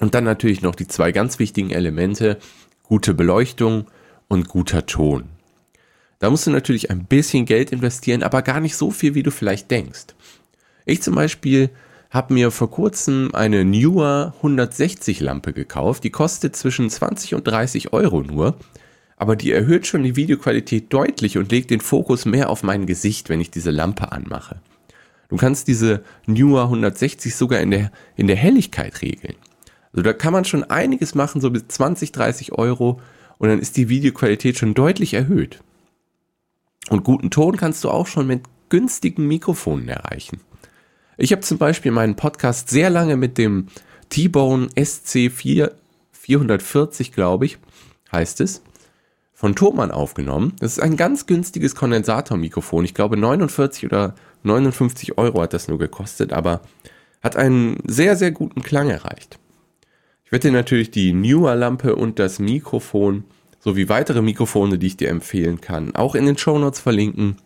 Und 0.01 0.15
dann 0.15 0.25
natürlich 0.25 0.63
noch 0.63 0.75
die 0.75 0.89
zwei 0.89 1.13
ganz 1.13 1.39
wichtigen 1.39 1.71
Elemente, 1.71 2.39
gute 2.83 3.15
Beleuchtung 3.15 3.87
und 4.29 4.49
guter 4.49 4.87
Ton. 4.87 5.25
Da 6.19 6.31
musst 6.31 6.47
du 6.47 6.51
natürlich 6.51 6.91
ein 6.91 7.05
bisschen 7.05 7.45
Geld 7.45 7.71
investieren, 7.71 8.23
aber 8.23 8.43
gar 8.43 8.61
nicht 8.61 8.77
so 8.77 8.91
viel, 8.91 9.15
wie 9.15 9.23
du 9.23 9.31
vielleicht 9.31 9.71
denkst. 9.71 10.07
Ich 10.87 11.03
zum 11.03 11.15
Beispiel 11.15 11.71
habe 12.15 12.33
mir 12.33 12.53
vor 12.53 12.71
kurzem 12.71 13.35
eine 13.35 13.65
Newer 13.65 14.35
160 14.37 15.19
Lampe 15.19 15.53
gekauft. 15.53 16.05
Die 16.05 16.11
kostet 16.11 16.55
zwischen 16.55 16.89
20 16.89 17.35
und 17.35 17.43
30 17.43 17.93
Euro 17.93 18.23
nur. 18.23 18.57
Aber 19.17 19.35
die 19.35 19.51
erhöht 19.51 19.89
schon 19.89 20.05
die 20.05 20.15
Videoqualität 20.15 20.93
deutlich 20.93 21.39
und 21.39 21.51
legt 21.51 21.71
den 21.71 21.81
Fokus 21.81 22.25
mehr 22.25 22.51
auf 22.51 22.63
mein 22.63 22.87
Gesicht, 22.87 23.29
wenn 23.29 23.41
ich 23.41 23.51
diese 23.51 23.73
Lampe 23.73 24.13
anmache. 24.13 24.61
Du 25.29 25.37
kannst 25.37 25.67
diese 25.67 26.05
Newer 26.27 26.65
160 26.65 27.35
sogar 27.35 27.61
in 27.61 27.73
der, 27.73 27.91
in 28.15 28.29
der 28.29 28.37
Helligkeit 28.37 29.03
regeln. 29.03 29.35
Also 29.93 30.03
da 30.03 30.13
kann 30.13 30.33
man 30.33 30.45
schon 30.45 30.63
einiges 30.63 31.17
machen, 31.17 31.41
so 31.41 31.51
bis 31.51 31.67
20, 31.67 32.13
30 32.13 32.53
Euro 32.53 33.01
und 33.39 33.49
dann 33.49 33.59
ist 33.59 33.77
die 33.77 33.89
Videoqualität 33.89 34.57
schon 34.57 34.75
deutlich 34.75 35.15
erhöht. 35.15 35.63
Und 36.91 37.03
guten 37.03 37.31
Ton 37.31 37.57
kannst 37.57 37.83
du 37.83 37.91
auch 37.91 38.07
schon 38.07 38.29
mit 38.29 38.43
günstigen 38.69 39.27
Mikrofonen 39.27 39.89
erreichen. 39.89 40.41
Ich 41.17 41.33
habe 41.33 41.43
zum 41.43 41.59
Beispiel 41.59 41.93
meinen 41.93 42.17
Podcast 42.17 42.71
sehr 42.71 42.91
lange 42.91 43.17
mit 43.17 43.39
dem 43.39 43.69
T-Bone 44.09 44.69
SC4 44.75 45.73
440, 46.13 47.13
glaube 47.13 47.45
ich, 47.45 47.59
heißt 48.11 48.41
es, 48.41 48.63
von 49.33 49.55
Thomann 49.55 49.91
aufgenommen. 49.91 50.55
Das 50.59 50.73
ist 50.73 50.81
ein 50.81 50.97
ganz 50.97 51.27
günstiges 51.27 51.75
Kondensatormikrofon. 51.75 52.85
Ich 52.85 52.95
glaube 52.95 53.17
49 53.17 53.85
oder 53.85 54.15
59 54.43 55.19
Euro 55.19 55.43
hat 55.43 55.53
das 55.53 55.69
nur 55.69 55.79
gekostet, 55.79 56.33
aber 56.33 56.63
hat 57.23 57.37
einen 57.37 57.79
sehr, 57.87 58.17
sehr 58.17 58.31
guten 58.31 58.63
Klang 58.63 58.91
erreicht. 58.91 59.39
Ich 60.25 60.33
werde 60.33 60.49
dir 60.49 60.53
natürlich 60.53 60.91
die 60.91 61.13
Newer 61.13 61.55
Lampe 61.55 61.95
und 61.95 62.19
das 62.19 62.39
Mikrofon 62.39 63.25
sowie 63.61 63.89
weitere 63.89 64.23
Mikrofone, 64.23 64.79
die 64.79 64.89
ich 64.89 64.97
dir 64.97 65.11
empfehlen 65.11 65.61
kann, 65.61 65.95
auch 65.95 66.15
in 66.15 66.27
den 66.27 66.39
Show 66.39 66.59
Notes 66.59 66.81
verlinken. 66.81 67.37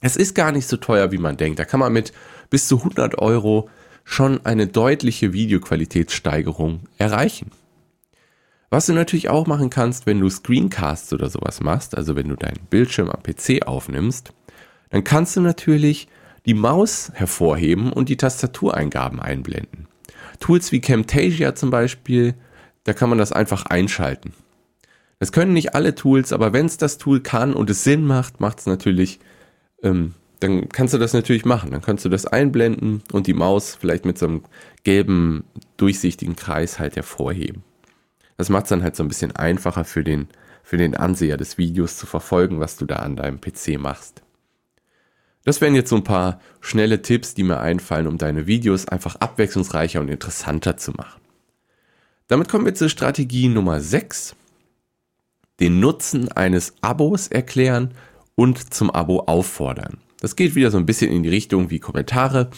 Es 0.00 0.16
ist 0.16 0.34
gar 0.34 0.52
nicht 0.52 0.66
so 0.66 0.76
teuer, 0.76 1.12
wie 1.12 1.18
man 1.18 1.36
denkt. 1.36 1.58
Da 1.58 1.64
kann 1.64 1.80
man 1.80 1.92
mit 1.92 2.12
bis 2.50 2.68
zu 2.68 2.78
100 2.78 3.18
Euro 3.18 3.70
schon 4.04 4.44
eine 4.44 4.66
deutliche 4.66 5.32
Videoqualitätssteigerung 5.32 6.80
erreichen. 6.98 7.50
Was 8.70 8.86
du 8.86 8.92
natürlich 8.92 9.28
auch 9.28 9.46
machen 9.46 9.70
kannst, 9.70 10.04
wenn 10.06 10.20
du 10.20 10.28
Screencasts 10.28 11.12
oder 11.12 11.30
sowas 11.30 11.60
machst, 11.60 11.96
also 11.96 12.16
wenn 12.16 12.28
du 12.28 12.36
deinen 12.36 12.66
Bildschirm 12.68 13.08
am 13.08 13.22
PC 13.22 13.66
aufnimmst, 13.66 14.32
dann 14.90 15.04
kannst 15.04 15.36
du 15.36 15.40
natürlich 15.40 16.08
die 16.44 16.54
Maus 16.54 17.10
hervorheben 17.14 17.92
und 17.92 18.08
die 18.08 18.16
Tastatureingaben 18.16 19.20
einblenden. 19.20 19.86
Tools 20.40 20.72
wie 20.72 20.80
Camtasia 20.80 21.54
zum 21.54 21.70
Beispiel, 21.70 22.34
da 22.82 22.92
kann 22.92 23.08
man 23.08 23.18
das 23.18 23.32
einfach 23.32 23.66
einschalten. 23.66 24.34
Das 25.18 25.32
können 25.32 25.52
nicht 25.52 25.74
alle 25.74 25.94
Tools, 25.94 26.32
aber 26.32 26.52
wenn 26.52 26.66
es 26.66 26.76
das 26.76 26.98
Tool 26.98 27.20
kann 27.20 27.54
und 27.54 27.70
es 27.70 27.84
Sinn 27.84 28.04
macht, 28.04 28.40
macht 28.40 28.58
es 28.58 28.66
natürlich, 28.66 29.20
ähm, 29.84 30.14
dann 30.40 30.68
kannst 30.68 30.92
du 30.92 30.98
das 30.98 31.12
natürlich 31.12 31.44
machen. 31.44 31.70
Dann 31.70 31.82
kannst 31.82 32.04
du 32.04 32.08
das 32.08 32.26
einblenden 32.26 33.02
und 33.12 33.26
die 33.26 33.34
Maus 33.34 33.76
vielleicht 33.80 34.04
mit 34.04 34.18
so 34.18 34.26
einem 34.26 34.42
gelben, 34.82 35.44
durchsichtigen 35.76 36.36
Kreis 36.36 36.78
halt 36.78 36.96
hervorheben. 36.96 37.62
Das 38.36 38.48
macht 38.48 38.64
es 38.64 38.70
dann 38.70 38.82
halt 38.82 38.96
so 38.96 39.04
ein 39.04 39.08
bisschen 39.08 39.36
einfacher 39.36 39.84
für 39.84 40.02
den, 40.02 40.28
für 40.62 40.76
den 40.76 40.96
Anseher 40.96 41.36
des 41.36 41.56
Videos 41.56 41.96
zu 41.96 42.06
verfolgen, 42.06 42.58
was 42.58 42.76
du 42.76 42.84
da 42.84 42.96
an 42.96 43.16
deinem 43.16 43.40
PC 43.40 43.78
machst. 43.78 44.22
Das 45.44 45.60
wären 45.60 45.74
jetzt 45.74 45.90
so 45.90 45.96
ein 45.96 46.04
paar 46.04 46.40
schnelle 46.60 47.02
Tipps, 47.02 47.34
die 47.34 47.44
mir 47.44 47.60
einfallen, 47.60 48.06
um 48.06 48.18
deine 48.18 48.46
Videos 48.46 48.88
einfach 48.88 49.16
abwechslungsreicher 49.16 50.00
und 50.00 50.08
interessanter 50.08 50.76
zu 50.76 50.92
machen. 50.92 51.20
Damit 52.28 52.48
kommen 52.48 52.64
wir 52.64 52.74
zur 52.74 52.88
Strategie 52.88 53.48
Nummer 53.48 53.80
6. 53.80 54.34
Den 55.60 55.80
Nutzen 55.80 56.32
eines 56.32 56.74
Abos 56.80 57.28
erklären 57.28 57.94
und 58.34 58.72
zum 58.72 58.90
Abo 58.90 59.20
auffordern. 59.20 59.98
Das 60.20 60.36
geht 60.36 60.54
wieder 60.54 60.70
so 60.70 60.78
ein 60.78 60.86
bisschen 60.86 61.10
in 61.10 61.22
die 61.22 61.28
Richtung 61.28 61.70
wie 61.70 61.78
Kommentare. 61.78 62.50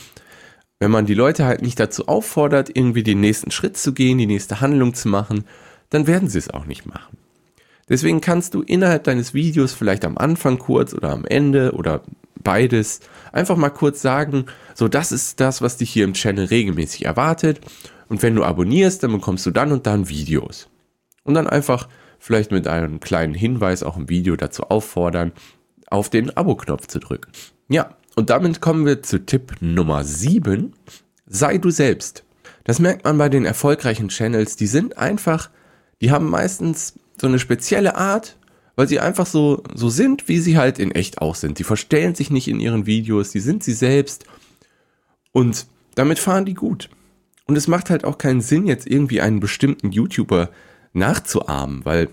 Wenn 0.79 0.91
man 0.91 1.07
die 1.07 1.15
Leute 1.15 1.47
halt 1.47 1.63
nicht 1.63 1.81
dazu 1.81 2.07
auffordert, 2.09 2.71
irgendwie 2.75 3.03
den 3.03 3.21
nächsten 3.21 3.51
Schritt 3.51 3.77
zu 3.77 3.93
gehen, 3.93 4.19
die 4.19 4.27
nächste 4.27 4.61
Handlung 4.61 4.95
zu 4.95 5.09
machen, 5.09 5.45
dann 5.91 6.07
werden 6.07 6.29
sie 6.29 6.39
es 6.39 6.51
auch 6.51 6.67
nicht 6.67 6.87
machen. 6.87 7.17
Deswegen 7.89 8.21
kannst 8.21 8.55
du 8.55 8.63
innerhalb 8.63 9.05
deines 9.05 9.33
Videos 9.33 9.73
vielleicht 9.73 10.05
am 10.05 10.19
Anfang 10.19 10.59
kurz 10.59 10.93
oder 10.93 11.11
am 11.11 11.25
Ende 11.25 11.73
oder 11.73 12.03
beides 12.43 13.01
einfach 13.33 13.57
mal 13.57 13.71
kurz 13.71 14.03
sagen, 14.03 14.47
so 14.75 14.89
das 14.89 15.13
ist 15.13 15.41
das, 15.41 15.63
was 15.63 15.77
dich 15.77 15.91
hier 15.91 16.05
im 16.05 16.15
Channel 16.15 16.47
regelmäßig 16.47 17.05
erwartet 17.05 17.61
und 18.09 18.23
wenn 18.23 18.35
du 18.35 18.45
abonnierst, 18.45 19.03
dann 19.03 19.13
bekommst 19.13 19.47
du 19.47 19.51
dann 19.51 19.73
und 19.73 19.87
dann 19.87 20.09
Videos. 20.09 20.69
Und 21.25 21.35
dann 21.35 21.49
einfach 21.49 21.89
vielleicht 22.19 22.51
mit 22.51 22.67
einem 22.69 23.01
kleinen 23.01 23.35
Hinweis 23.35 23.83
auch 23.83 23.97
im 23.97 24.09
Video 24.09 24.37
dazu 24.37 24.65
auffordern, 24.65 25.33
auf 25.89 26.11
den 26.11 26.37
Abo-Knopf 26.37 26.87
zu 26.87 26.99
drücken. 26.99 27.31
Ja, 27.69 27.97
und 28.15 28.31
damit 28.31 28.61
kommen 28.61 28.87
wir 28.87 29.03
zu 29.03 29.25
Tipp 29.25 29.57
Nummer 29.61 30.05
7. 30.05 30.73
Sei 31.27 31.59
du 31.59 31.71
selbst. 31.71 32.25
Das 32.65 32.79
merkt 32.79 33.05
man 33.05 33.19
bei 33.19 33.29
den 33.29 33.45
erfolgreichen 33.45 34.09
Channels, 34.09 34.57
die 34.57 34.67
sind 34.67 34.99
einfach, 34.99 35.51
die 36.01 36.11
haben 36.11 36.29
meistens 36.29 36.95
so 37.21 37.27
eine 37.27 37.39
spezielle 37.39 37.95
Art, 37.97 38.37
weil 38.75 38.89
sie 38.89 39.01
einfach 39.01 39.27
so, 39.27 39.63
so 39.75 39.89
sind, 39.89 40.29
wie 40.29 40.39
sie 40.39 40.59
halt 40.59 40.79
in 40.79 40.91
echt 40.91 41.23
auch 41.23 41.35
sind. 41.35 41.59
Die 41.59 41.65
verstellen 41.65 42.15
sich 42.15 42.31
nicht 42.31 42.49
in 42.49 42.61
ihren 42.61 42.87
Videos, 42.87 43.31
die 43.31 43.41
sind 43.41 43.63
sie 43.63 43.73
selbst 43.73 44.27
und 45.33 45.67
damit 45.95 46.19
fahren 46.19 46.45
die 46.45 46.55
gut. 46.55 46.91
Und 47.47 47.57
es 47.57 47.69
macht 47.69 47.91
halt 47.91 48.05
auch 48.05 48.19
keinen 48.19 48.41
Sinn, 48.41 48.67
jetzt 48.67 48.87
irgendwie 48.87 49.21
einen 49.21 49.41
bestimmten 49.41 49.93
YouTuber 49.93 50.51
nachzuahmen, 50.93 51.85
weil 51.85 52.09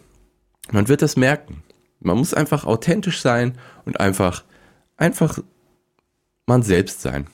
man 0.71 0.87
wird 0.87 1.01
das 1.01 1.17
merken. 1.17 1.63
Man 2.03 2.17
muss 2.17 2.33
einfach 2.33 2.65
authentisch 2.65 3.21
sein 3.21 3.57
und 3.85 3.99
einfach, 3.99 4.43
einfach 4.97 5.39
man 6.45 6.63
selbst 6.63 7.01
sein. 7.01 7.27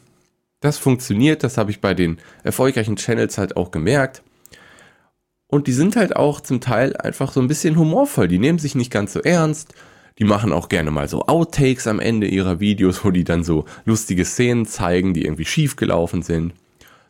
Das 0.59 0.77
funktioniert, 0.77 1.43
das 1.43 1.57
habe 1.57 1.71
ich 1.71 1.81
bei 1.81 1.93
den 1.93 2.17
erfolgreichen 2.43 2.95
Channels 2.95 3.37
halt 3.37 3.55
auch 3.57 3.71
gemerkt. 3.71 4.23
Und 5.47 5.67
die 5.67 5.73
sind 5.73 5.95
halt 5.95 6.15
auch 6.15 6.41
zum 6.41 6.61
Teil 6.61 6.95
einfach 6.97 7.31
so 7.31 7.41
ein 7.41 7.47
bisschen 7.47 7.77
humorvoll. 7.77 8.27
Die 8.27 8.39
nehmen 8.39 8.59
sich 8.59 8.75
nicht 8.75 8.91
ganz 8.91 9.13
so 9.13 9.21
ernst. 9.21 9.73
Die 10.19 10.25
machen 10.25 10.51
auch 10.51 10.69
gerne 10.69 10.91
mal 10.91 11.07
so 11.07 11.25
Outtakes 11.25 11.87
am 11.87 11.99
Ende 11.99 12.27
ihrer 12.27 12.59
Videos, 12.59 13.03
wo 13.03 13.09
die 13.09 13.23
dann 13.23 13.43
so 13.43 13.65
lustige 13.85 14.25
Szenen 14.25 14.65
zeigen, 14.65 15.13
die 15.13 15.23
irgendwie 15.23 15.45
schief 15.45 15.75
gelaufen 15.75 16.21
sind. 16.21 16.53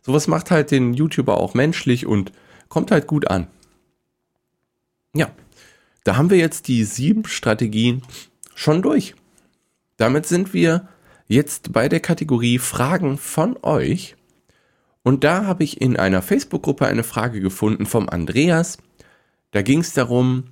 Sowas 0.02 0.28
macht 0.28 0.52
halt 0.52 0.72
den 0.72 0.94
YouTuber 0.94 1.38
auch 1.38 1.54
menschlich 1.54 2.06
und 2.06 2.32
kommt 2.70 2.92
halt 2.92 3.08
gut 3.08 3.30
an. 3.30 3.48
Ja, 5.14 5.32
da 6.10 6.18
haben 6.18 6.32
wir 6.32 6.40
jetzt 6.40 6.68
die 6.68 6.86
sieben 6.86 7.28
Strategien 7.28 8.02
schon 8.56 8.82
durch. 8.82 9.14
Damit 9.98 10.26
sind 10.26 10.56
wir 10.56 10.88
jetzt 11.28 11.72
bei 11.72 11.88
der 11.88 12.00
Kategorie 12.00 12.58
Fragen 12.58 13.20
von 13.20 13.58
euch. 13.62 14.16
Und 15.04 15.24
da 15.24 15.46
habe 15.46 15.64
ich 15.64 15.82
in 15.82 15.98
einer 15.98 16.24
Facebook-Gruppe 16.24 16.88
eine 16.88 17.04
Frage 17.04 17.42
gefunden 17.42 17.86
vom 17.86 18.10
Andreas. 18.10 18.80
Da 19.52 19.62
ging 19.62 19.82
es 19.82 19.94
darum, 19.94 20.46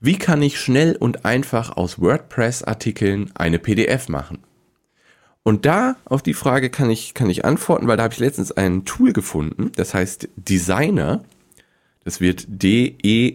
wie 0.00 0.18
kann 0.18 0.42
ich 0.42 0.60
schnell 0.60 0.96
und 0.96 1.24
einfach 1.24 1.78
aus 1.78 1.98
WordPress-Artikeln 1.98 3.30
eine 3.34 3.58
PDF 3.58 4.10
machen? 4.10 4.40
Und 5.42 5.64
da 5.64 5.96
auf 6.04 6.20
die 6.20 6.34
Frage 6.34 6.68
kann 6.68 6.90
ich, 6.90 7.14
kann 7.14 7.30
ich 7.30 7.46
antworten, 7.46 7.88
weil 7.88 7.96
da 7.96 8.02
habe 8.02 8.12
ich 8.12 8.20
letztens 8.20 8.52
ein 8.52 8.84
Tool 8.84 9.14
gefunden, 9.14 9.72
das 9.76 9.94
heißt 9.94 10.28
Designer. 10.36 11.24
Das 12.04 12.20
wird 12.20 12.46
D-E-S-I-G-N-R-R 12.48 13.32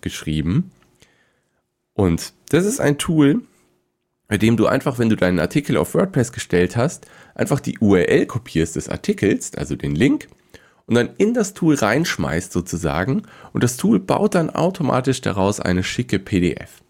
geschrieben. 0.00 0.70
Und 1.94 2.32
das 2.50 2.64
ist 2.66 2.80
ein 2.80 2.98
Tool, 2.98 3.42
bei 4.28 4.38
dem 4.38 4.56
du 4.56 4.66
einfach, 4.66 4.98
wenn 4.98 5.08
du 5.08 5.16
deinen 5.16 5.40
Artikel 5.40 5.76
auf 5.76 5.94
WordPress 5.94 6.32
gestellt 6.32 6.76
hast, 6.76 7.06
einfach 7.34 7.60
die 7.60 7.78
URL 7.78 8.26
kopierst 8.26 8.76
des 8.76 8.88
Artikels, 8.88 9.54
also 9.54 9.76
den 9.76 9.94
Link, 9.94 10.28
und 10.86 10.94
dann 10.96 11.10
in 11.16 11.32
das 11.32 11.54
Tool 11.54 11.74
reinschmeißt 11.74 12.52
sozusagen. 12.52 13.22
Und 13.52 13.64
das 13.64 13.76
Tool 13.76 13.98
baut 13.98 14.34
dann 14.34 14.50
automatisch 14.50 15.20
daraus 15.20 15.60
eine 15.60 15.82
schicke 15.82 16.18
PDF. 16.18 16.82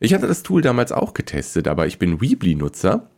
Ich 0.00 0.12
hatte 0.12 0.26
das 0.26 0.42
Tool 0.42 0.62
damals 0.62 0.92
auch 0.92 1.14
getestet, 1.14 1.68
aber 1.68 1.86
ich 1.86 1.98
bin 1.98 2.20
Weebly-Nutzer. 2.20 3.08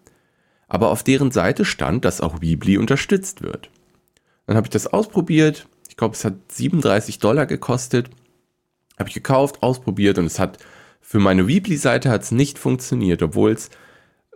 Aber 0.68 0.90
auf 0.90 1.02
deren 1.02 1.30
Seite 1.30 1.64
stand, 1.64 2.04
dass 2.04 2.20
auch 2.20 2.40
Weebly 2.40 2.78
unterstützt 2.78 3.42
wird. 3.42 3.70
Dann 4.46 4.56
habe 4.56 4.66
ich 4.66 4.70
das 4.70 4.86
ausprobiert. 4.86 5.68
Ich 5.88 5.96
glaube, 5.96 6.14
es 6.14 6.24
hat 6.24 6.34
37 6.52 7.18
Dollar 7.18 7.46
gekostet. 7.46 8.10
Habe 8.98 9.08
ich 9.08 9.14
gekauft, 9.14 9.62
ausprobiert 9.62 10.18
und 10.18 10.26
es 10.26 10.38
hat 10.38 10.58
für 11.00 11.20
meine 11.20 11.46
Weebly-Seite 11.46 12.10
hat 12.10 12.22
es 12.22 12.32
nicht 12.32 12.58
funktioniert, 12.58 13.22
obwohl 13.22 13.52
es 13.52 13.70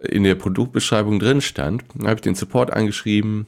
in 0.00 0.23
der 0.23 0.37
Produktbeschreibung 0.37 1.19
drin 1.19 1.40
stand. 1.40 1.85
Dann 1.95 2.07
habe 2.07 2.17
ich 2.17 2.23
den 2.23 2.37
Support 2.37 2.73
angeschrieben. 2.73 3.47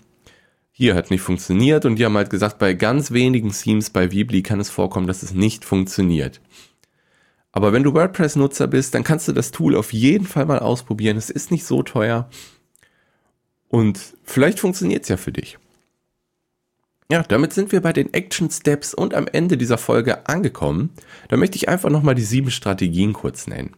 Hier 0.73 0.97
hat 0.97 1.11
nicht 1.11 1.21
funktioniert 1.21 1.85
und 1.85 1.97
die 1.97 2.05
haben 2.05 2.17
halt 2.17 2.31
gesagt, 2.31 2.59
bei 2.59 2.75
ganz 2.75 3.13
wenigen 3.13 3.53
Themes 3.53 3.91
bei 3.91 4.11
Weebly 4.11 4.43
kann 4.43 4.59
es 4.59 4.71
vorkommen, 4.71 5.07
dass 5.07 5.23
es 5.23 5.35
nicht 5.35 5.65
funktioniert. 5.65 6.41
Aber 7.53 7.73
wenn 7.73 7.85
du 7.85 7.95
WordPress-Nutzer 7.95 8.67
bist, 8.67 8.95
dann 8.95 9.05
kannst 9.05 9.29
du 9.29 9.33
das 9.33 9.51
Tool 9.51 9.77
auf 9.77 9.93
jeden 9.93 10.27
Fall 10.27 10.47
mal 10.47 10.59
ausprobieren. 10.59 11.17
Es 11.17 11.31
ist 11.31 11.51
nicht 11.51 11.65
so 11.65 11.83
teuer. 11.83 12.29
Und 13.69 14.01
vielleicht 14.25 14.59
funktioniert 14.59 15.05
es 15.05 15.11
ja 15.11 15.17
für 15.17 15.33
dich. 15.33 15.59
Ja, 17.13 17.23
damit 17.23 17.53
sind 17.53 17.73
wir 17.73 17.83
bei 17.83 17.93
den 17.93 18.15
Action 18.15 18.51
Steps 18.51 18.95
und 18.95 19.13
am 19.13 19.27
Ende 19.27 19.59
dieser 19.59 19.77
Folge 19.77 20.27
angekommen. 20.31 20.89
Da 21.29 21.37
möchte 21.37 21.57
ich 21.57 21.69
einfach 21.69 21.91
nochmal 21.91 22.15
die 22.15 22.23
sieben 22.23 22.51
Strategien 22.51 23.13
kurz 23.13 23.47
nennen. 23.47 23.75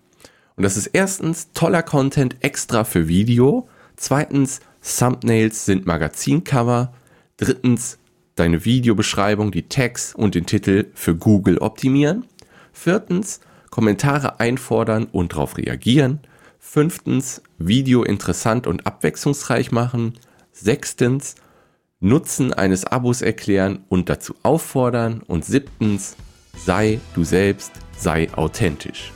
Und 0.55 0.62
das 0.62 0.76
ist 0.76 0.87
erstens 0.87 1.50
toller 1.53 1.83
Content 1.83 2.37
extra 2.43 2.85
für 2.85 3.09
Video. 3.09 3.69
Zweitens, 3.97 4.61
Thumbnails 4.83 5.64
sind 5.64 5.85
Magazincover. 5.85 6.95
Drittens, 7.37 7.99
deine 8.37 8.64
Videobeschreibung, 8.64 9.50
die 9.50 9.67
Tags 9.69 10.14
und 10.14 10.37
den 10.37 10.47
Titel 10.47 10.93
für 10.95 11.17
Google 11.17 11.59
optimieren. 11.59 12.26
Viertens, 12.73 13.41
Kommentare 13.69 14.38
einfordern 14.38 15.09
und 15.11 15.33
darauf 15.33 15.59
reagieren. 15.59 16.21
Fünftens, 16.61 17.43
Video 17.59 18.05
interessant 18.05 18.69
und 18.69 18.87
abwechslungsreich 18.87 19.73
machen. 19.73 20.14
Sechstens, 20.53 21.35
Nutzen 22.04 22.52
eines 22.52 22.84
Abos 22.84 23.23
erklären 23.23 23.78
und 23.88 24.11
dazu 24.11 24.34
auffordern. 24.42 25.23
Und 25.26 25.46
siebtens, 25.46 26.16
sei 26.54 27.00
du 27.14 27.25
selbst, 27.25 27.73
sei 27.96 28.28
authentisch. 28.37 29.11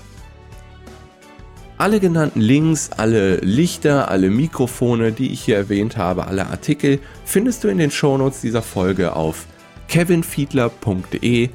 Alle 1.76 2.00
genannten 2.00 2.40
Links, 2.40 2.88
alle 2.96 3.36
Lichter, 3.36 4.10
alle 4.10 4.30
Mikrofone, 4.30 5.12
die 5.12 5.30
ich 5.32 5.42
hier 5.42 5.56
erwähnt 5.56 5.98
habe, 5.98 6.28
alle 6.28 6.46
Artikel 6.46 6.98
findest 7.26 7.62
du 7.62 7.68
in 7.68 7.76
den 7.76 7.90
Shownotes 7.90 8.40
dieser 8.40 8.62
Folge 8.62 9.14
auf 9.14 9.44
kevinfiedler.de 9.88 11.50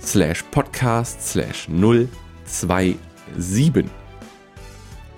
slash 0.00 0.42
podcast 0.44 1.20
slash 1.20 1.68
027. 1.68 2.96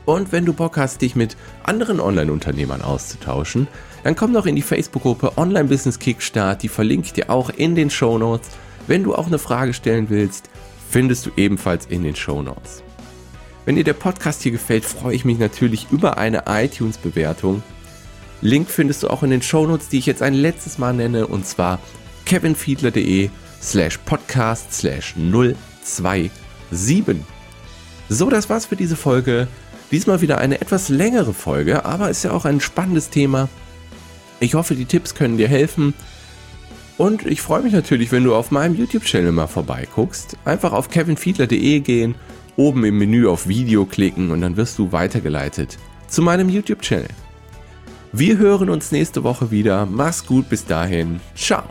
Und 0.05 0.33
wenn 0.33 0.45
du 0.45 0.53
Bock 0.53 0.77
hast, 0.77 1.01
dich 1.03 1.15
mit 1.15 1.37
anderen 1.63 2.01
Online-Unternehmern 2.01 2.83
auszutauschen, 2.83 3.69
dann 4.03 4.17
komm 4.17 4.33
doch 4.33 4.47
in 4.47 4.57
die 4.57 4.63
Facebook-Gruppe 4.63 5.37
Online 5.37 5.69
Business 5.69 5.99
Kickstart, 5.99 6.63
die 6.63 6.69
verlinke 6.69 7.07
ich 7.07 7.13
dir 7.13 7.31
auch 7.31 7.51
in 7.51 7.75
den 7.75 7.91
Shownotes. 7.91 8.49
Wenn 8.87 9.05
du 9.05 9.15
auch 9.15 9.27
eine 9.27 9.39
Frage 9.39 9.75
stellen 9.75 10.09
willst, 10.09 10.49
findest 10.91 11.27
du 11.27 11.31
ebenfalls 11.37 11.87
in 11.87 12.03
den 12.03 12.17
Shownotes. 12.17 12.83
Wenn 13.65 13.77
dir 13.77 13.85
der 13.85 13.93
Podcast 13.93 14.43
hier 14.43 14.53
gefällt, 14.53 14.85
freue 14.85 15.15
ich 15.15 15.25
mich 15.25 15.39
natürlich 15.39 15.87
über 15.91 16.19
eine 16.19 16.45
iTunes-Bewertung. 16.49 17.63
Link 18.41 18.69
findest 18.71 19.03
du 19.03 19.09
auch 19.09 19.23
in 19.23 19.31
den 19.31 19.43
Shownotes, 19.43 19.89
die 19.89 19.99
ich 19.99 20.07
jetzt 20.07 20.23
ein 20.23 20.35
letztes 20.35 20.79
Mal 20.79 20.95
nenne, 20.95 21.27
und 21.27 21.47
zwar 21.47 21.79
kevinfiedler.de 22.25 23.29
slash 23.61 23.99
podcast 23.99 24.73
slash 24.73 25.15
027. 25.15 26.31
So, 28.09 28.31
das 28.31 28.49
war's 28.49 28.67
für 28.67 28.77
diese 28.77 28.97
Folge. 28.97 29.47
Diesmal 29.91 30.21
wieder 30.21 30.39
eine 30.39 30.61
etwas 30.61 30.89
längere 30.89 31.35
Folge, 31.35 31.85
aber 31.85 32.11
ist 32.11 32.25
ja 32.25 32.31
auch 32.31 32.45
ein 32.45 32.61
spannendes 32.61 33.11
Thema. 33.11 33.49
Ich 34.41 34.55
hoffe, 34.55 34.75
die 34.75 34.87
Tipps 34.87 35.15
können 35.15 35.37
dir 35.37 35.49
helfen. 35.49 35.95
Und 36.99 37.25
ich 37.27 37.41
freue 37.41 37.63
mich 37.63 37.73
natürlich, 37.73 38.13
wenn 38.13 38.25
du 38.25 38.35
auf 38.35 38.51
meinem 38.51 38.75
YouTube-Channel 38.75 39.33
mal 39.33 39.47
vorbeiguckst. 39.47 40.37
Einfach 40.45 40.73
auf 40.73 40.91
kevinfiedler.de 40.91 41.81
gehen 41.81 42.15
oben 42.57 42.85
im 42.85 42.99
Menü 42.99 43.27
auf 43.27 43.49
Video 43.49 43.87
klicken 43.87 44.31
und 44.31 44.43
dann 44.43 44.57
wirst 44.57 44.79
du 44.79 44.93
weitergeleitet 44.93 45.79
zu 46.09 46.21
meinem 46.21 46.49
YouTube-Channel. 46.49 47.09
Wir 48.13 48.39
hören 48.39 48.69
uns 48.69 48.93
nächste 48.93 49.23
Woche 49.25 49.51
wieder. 49.51 49.87
Mach's 49.87 50.27
gut, 50.27 50.49
bis 50.49 50.67
dahin. 50.67 51.21
Ciao. 51.35 51.63